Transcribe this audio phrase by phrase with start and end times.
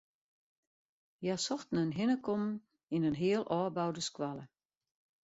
[1.21, 2.51] Hja sochten in hinnekommen
[2.95, 4.45] yn in heal ôfboude skoalle.